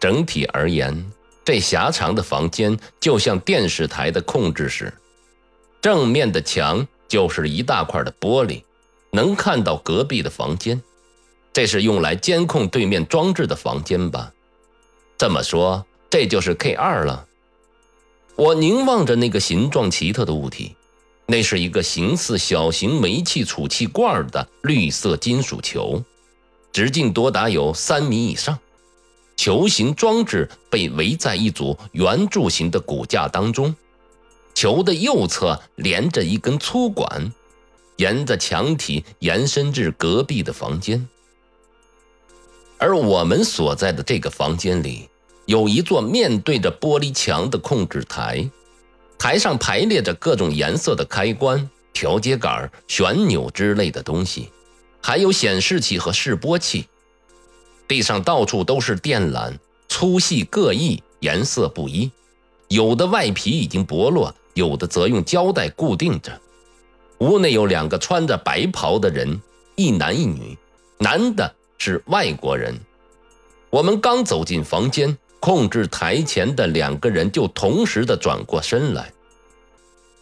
[0.00, 1.12] 整体而言，
[1.44, 4.92] 这狭长的房间就像电视台的控制室，
[5.82, 8.62] 正面的墙就是一大块的玻璃，
[9.10, 10.80] 能看到隔壁的房间。
[11.52, 14.32] 这是用来监控对面装置的房间吧？
[15.18, 17.26] 这么说，这就是 K 二了。
[18.36, 20.76] 我凝望着那个形状奇特的物体，
[21.26, 26.02] 那是一个形似小型煤气储气罐的绿色金属球，
[26.72, 28.58] 直径多达有三米以上。
[29.40, 33.74] 球形装置被围在一组圆柱形的骨架当中，
[34.52, 37.32] 球的右侧连着一根粗管，
[37.96, 41.08] 沿着墙体延伸至隔壁的房间。
[42.76, 45.08] 而我们所在的这个房间里，
[45.46, 48.46] 有一座面对着玻璃墙的控制台，
[49.18, 54.50] 台上排列着各种颜色的开关、调节杆、旋钮之类的东西，
[55.00, 56.84] 还有显示器和示波器。
[57.90, 59.52] 地上到处都是电缆，
[59.88, 62.08] 粗细各异，颜色不一，
[62.68, 66.40] 有的外皮已经剥落，有的则用胶带固定着。
[67.18, 69.42] 屋内有两个穿着白袍的人，
[69.74, 70.56] 一男一女，
[70.98, 71.52] 男的。
[71.82, 72.78] 是外国人。
[73.70, 79.10] 我们刚走进房间，控制台前的两个人就同时的转过身来。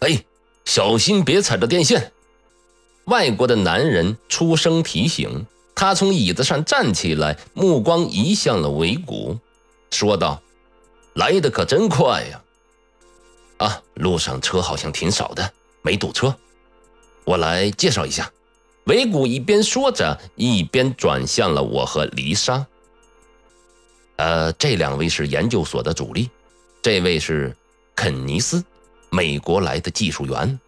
[0.00, 0.24] 哎，
[0.64, 2.10] 小心别踩着电线！
[3.04, 5.46] 外国的男人出声提醒。
[5.74, 9.38] 他从椅子上站起来，目光移向了尾谷，
[9.90, 10.40] 说道
[11.14, 12.42] ：“来的可真快呀！
[13.58, 16.34] 啊，路上车好像挺少的，没堵车。
[17.24, 18.30] 我来介绍一下。”
[18.86, 22.66] 维古一边说着，一边转向了我和黎莎。
[24.16, 26.28] 呃，这两位是研究所的主力，
[26.82, 27.56] 这位是
[27.94, 28.64] 肯尼斯，
[29.08, 30.58] 美国来的技术员。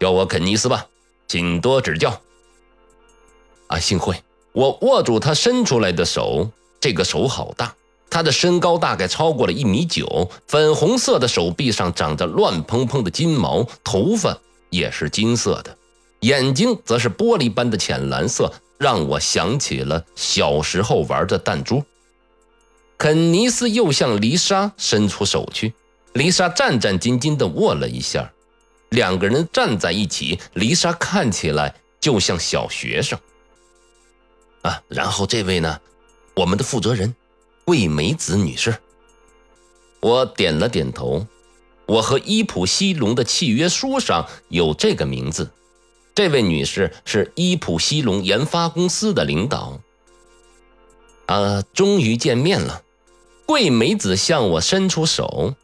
[0.00, 0.86] 叫我肯尼斯吧，
[1.26, 2.18] 请多指教。
[3.68, 4.20] 啊，幸会。
[4.52, 7.74] 我握住他伸出来的手，这个手好大，
[8.10, 14.36] 他的身高大概超过了一米九，粉红色的手臂上长着乱蓬蓬的金毛，头发
[14.70, 15.76] 也是金色的。
[16.20, 21.84] 眼睛则是玻璃般的浅蓝色，让我想起了小时候玩的弹珠。
[22.96, 25.72] 肯尼斯又向丽莎伸出手去，
[26.14, 28.32] 丽莎战战兢兢地握了一下。
[28.88, 33.16] 两个人站在一起，丽莎看起来就像小学生。
[34.62, 35.80] 啊，然后这位呢，
[36.34, 37.14] 我们的负责人，
[37.64, 38.76] 桂美子女士。
[40.00, 41.26] 我点了点头，
[41.86, 45.50] 我和伊普西龙的契约书上有这个名字。
[46.14, 49.80] 这位女士是伊普西龙研发公司的领导。
[51.26, 52.82] 啊，终于见面了。
[53.46, 55.54] 桂美子向我伸出手。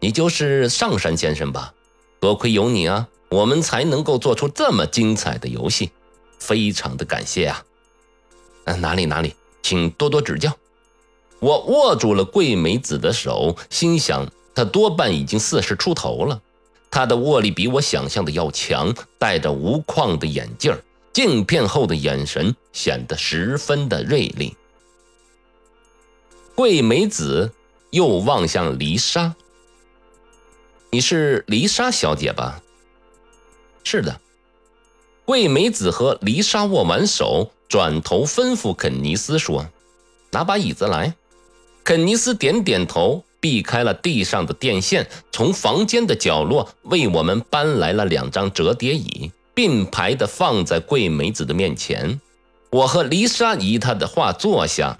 [0.00, 1.74] 你就是上山先生吧？
[2.18, 5.90] 多亏有你啊，我们才能够做出这么精彩的游戏，
[6.38, 7.64] 非常的感谢啊。
[8.64, 10.56] 嗯，哪里哪里，请多多指教。
[11.40, 16.40] 我握住了桂美子的手，心想她多半已经四十出头了。
[16.90, 20.76] 她的握力比我想象的要强，戴着无框的眼镜，
[21.12, 24.56] 镜片后的眼神显得十分的锐利。
[26.54, 27.50] 桂美子
[27.90, 29.34] 又望向黎莎
[30.92, 32.62] ：“你是黎莎小姐吧
[33.82, 34.20] ？”“是的。”
[35.24, 39.66] 桂美子和黎莎握完手，转头吩咐肯尼斯说
[40.30, 41.14] ：“拿把椅子来。”
[41.82, 43.24] 肯尼斯点点头。
[43.40, 52.20] 避开了地上的电线，从房间的角落为我们搬来了两张折叠椅，并排的放在桂梅子的面前。
[52.70, 54.96] 我和丽莎依他的话坐下。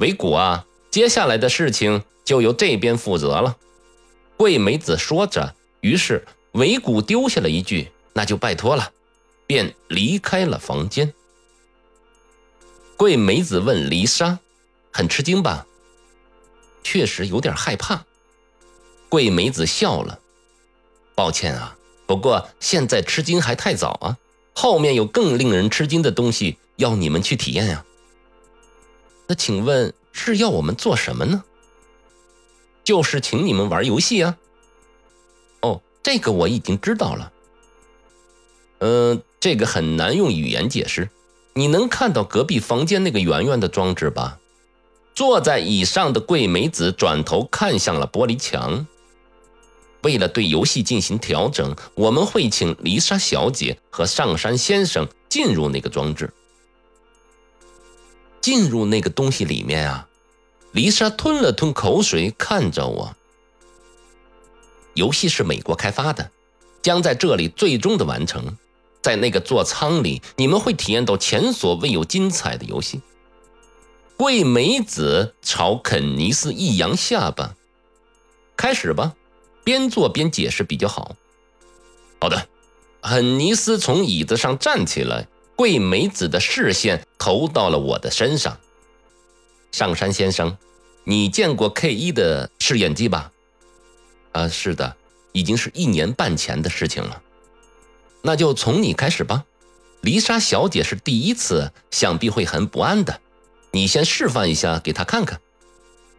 [0.00, 3.56] 维古啊，接下来的事情就由这边负责了。
[4.36, 8.90] 桂梅子说着，于是维古丢下了一句：“那就拜托了。”
[9.48, 11.14] 便离开了房间。
[13.02, 14.38] 桂梅子问丽莎
[14.94, 15.66] ：“很吃惊吧？”
[16.84, 18.04] 确实有点害怕，
[19.08, 20.20] 桂梅子笑了。
[21.16, 21.76] 抱歉啊，
[22.06, 24.18] 不过现在吃惊还太早啊，
[24.54, 27.84] 后面有更令人吃惊的东西要你们去体验呀。
[29.26, 31.42] 那请问是要我们做什么呢？
[32.84, 34.38] 就是请你们玩游戏啊。
[35.62, 37.32] 哦，这个我已经知道了。
[38.78, 41.10] 嗯，这个很难用语言解释。
[41.54, 44.38] 你能看到隔壁房间那个圆圆的装置吧？
[45.14, 48.86] 坐在椅上的桂美子转头看向了玻璃墙。
[50.02, 56.32] 为了对游戏进行调整，我们会请丽莎小姐和上山先生进入那个装置。
[58.40, 60.08] 进入那个东西里面啊！
[60.72, 63.14] 丽莎吞了吞口水，看着我。
[64.94, 66.30] 游戏是美国开发的，
[66.80, 68.56] 将在这里最终的完成。
[69.02, 73.02] 在那个座舱里，你们会体验到前所未有精彩的游戏。
[74.16, 77.56] 桂美子朝肯尼斯一扬下巴
[78.56, 79.14] ：“开始吧，
[79.64, 81.16] 边做边解释比较好。”
[82.20, 82.48] 好的。
[83.04, 85.26] 肯尼斯从椅子上站起来，
[85.56, 88.56] 桂美子的视线投到了我的身上。
[89.72, 90.56] 上山先生，
[91.02, 93.32] 你见过 K 一的试验机吧？
[94.30, 94.96] 啊，是的，
[95.32, 97.20] 已经是一年半前的事情了。
[98.22, 99.44] 那就从你开始吧。
[100.00, 103.20] 丽莎小姐是第一次，想必会很不安的。
[103.70, 105.40] 你先示范一下给她看看。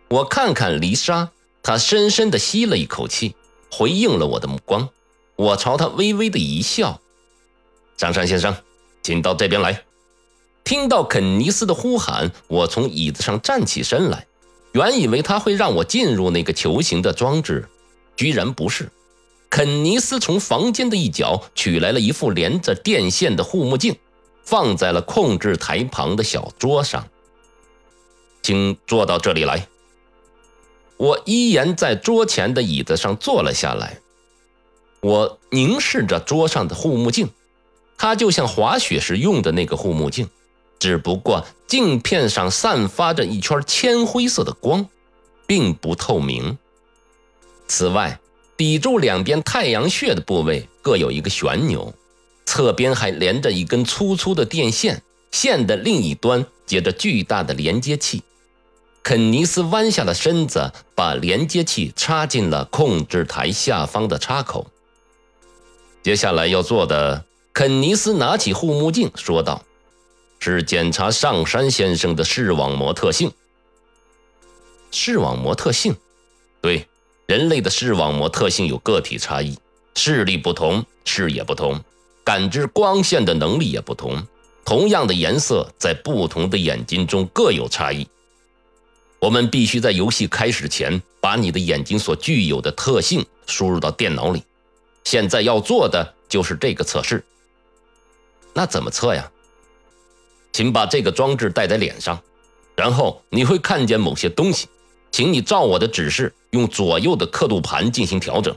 [0.09, 3.35] 我看看丽莎，她深深地吸了一口气，
[3.71, 4.87] 回应了我的目光。
[5.35, 7.01] 我朝他微微的一笑，
[7.97, 8.55] 张山先生，
[9.01, 9.83] 请到这边来。
[10.63, 14.27] 听到肯尼斯的呼喊，我从椅子上站起身来。
[14.73, 17.67] 原以为他会让我进入那个球形的装置，
[18.15, 18.89] 居然不是。
[19.53, 23.95] 肯尼斯从房间的一角取来了一副连着电线的护目镜，
[24.43, 27.07] 放在了控制台旁的小桌上。
[28.41, 29.67] 请坐到这里来。
[30.97, 33.99] 我依然在桌前的椅子上坐了下来。
[35.01, 37.29] 我凝视着桌上的护目镜，
[37.95, 40.27] 它就像滑雪时用的那个护目镜，
[40.79, 44.87] 只不过镜片上散发着一圈铅灰色的光，
[45.45, 46.57] 并不透明。
[47.67, 48.19] 此外，
[48.55, 51.93] 抵住两边太阳穴的部位各有一个旋钮，
[52.45, 55.01] 侧边还连着一根粗粗的电线，
[55.31, 58.21] 线的另一端接着巨大的连接器。
[59.01, 64.67] 肯尼斯弯下了身子，把连接器插进了控制台下方的插口。
[66.01, 69.61] 接下来要做的，肯尼斯拿起护目镜说道
[70.39, 73.31] ：“是检查上山先生的视网膜特性。
[74.91, 75.95] 视网膜特性，
[76.61, 76.87] 对，
[77.25, 79.57] 人类的视网膜特性有个体差异，
[79.95, 81.81] 视力不同，视野不同，
[82.23, 84.21] 感知光线的能力也不同。
[84.65, 88.07] 同样的颜色，在不同的眼睛中各有差异。
[89.19, 94.43] 我们必须在游戏开始前，把你的眼睛所具有的特性输入到电脑里。”
[95.05, 97.23] 现在要做的就是这个测试。
[98.53, 99.29] 那怎么测呀？
[100.53, 102.21] 请把这个装置戴在脸上，
[102.75, 104.67] 然后你会看见某些东西。
[105.13, 108.53] 请你照我的指示，用左右的刻度盘进行调整。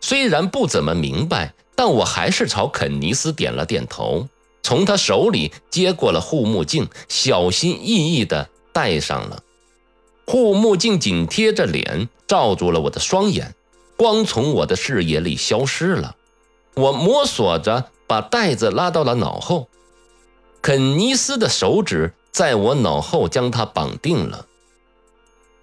[0.00, 4.28] 虽然不怎么明白，但我还是朝肯尼斯点了点头，
[4.64, 9.44] 从他手里接过了护目镜，小心翼翼地戴上了。
[10.26, 13.54] 护目镜紧贴着脸，罩住了我的双眼。
[13.96, 16.16] 光从我的视野里消失了，
[16.74, 19.68] 我摸索着把袋子拉到了脑后，
[20.60, 24.46] 肯尼斯的手指在我脑后将它绑定了。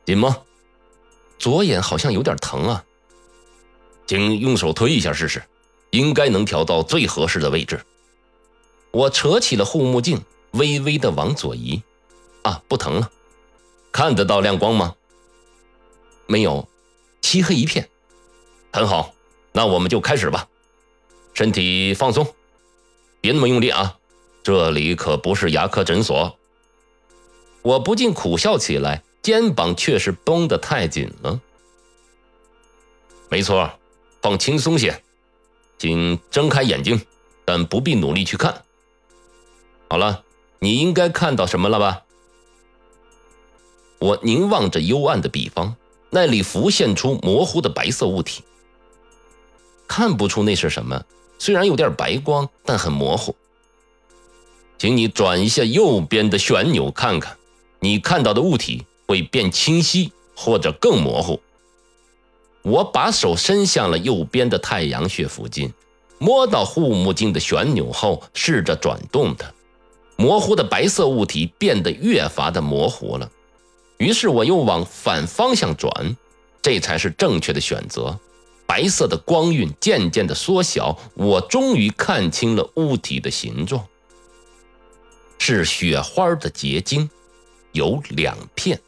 [0.05, 0.37] 紧吗？
[1.37, 2.83] 左眼好像有点疼啊，
[4.05, 5.43] 请用手推一下试试，
[5.91, 7.83] 应该能调到最合适的位置。
[8.91, 10.21] 我扯起了护目镜，
[10.51, 11.81] 微微的往左移。
[12.43, 13.11] 啊，不疼了，
[13.91, 14.95] 看得到亮光吗？
[16.27, 16.67] 没有，
[17.21, 17.89] 漆黑一片。
[18.73, 19.13] 很好，
[19.51, 20.47] 那我们就开始吧。
[21.33, 22.27] 身体放松，
[23.21, 23.97] 别那么用力啊！
[24.43, 26.37] 这里可不是牙科诊所。
[27.61, 31.39] 我不禁苦笑起来，肩膀却是绷得太紧了。
[33.29, 33.71] 没错，
[34.21, 35.03] 放轻松些，
[35.77, 37.01] 请睁开眼睛，
[37.45, 38.63] 但不必努力去看。
[39.89, 40.23] 好了，
[40.59, 42.03] 你应该看到什么了吧？
[43.99, 45.75] 我凝望着幽暗的彼方，
[46.09, 48.43] 那里浮现出模糊的白色物体。
[49.87, 51.03] 看不出那是什么，
[51.37, 53.35] 虽然有点白光，但很模糊。
[54.77, 57.37] 请你转一下右边的旋钮看看，
[57.79, 61.41] 你看到的物体会变清晰或者更模糊。
[62.61, 65.73] 我把手伸向了右边的太阳穴附近，
[66.17, 69.51] 摸到护目镜的旋钮后，试着转动它，
[70.15, 73.29] 模糊的白色物体变得越发的模糊了。
[73.97, 76.15] 于是我又往反方向转，
[76.61, 78.17] 这才是正确的选择。
[78.65, 83.85] 白色的光晕渐渐的缩小，我终于看清了物体的形状，
[85.37, 87.09] 是雪花的结晶，
[87.73, 88.79] 有两片。